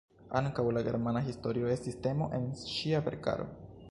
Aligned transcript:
Ankaŭ 0.37 0.63
la 0.77 0.81
germana 0.87 1.21
historio 1.27 1.69
estis 1.75 1.99
temo 2.07 2.31
en 2.39 2.47
ŝia 2.73 3.05
verkaro. 3.09 3.49